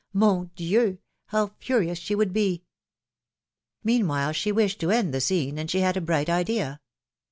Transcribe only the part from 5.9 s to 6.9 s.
a bright idea.